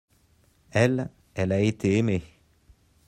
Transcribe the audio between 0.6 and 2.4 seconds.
elle, elle a été aimée.